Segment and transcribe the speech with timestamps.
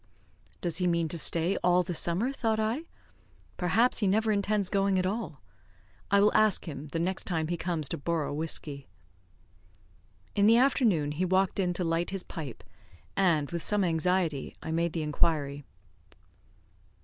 [0.61, 2.85] "Does he mean to stay all the summer?" thought I.
[3.55, 5.43] "Perhaps he never intends going at all.
[6.09, 8.87] I will ask him, the next time he comes to borrow whiskey."
[10.33, 12.63] In the afternoon he walked in to light his pipe,
[13.15, 15.65] and, with some anxiety, I made the inquiry.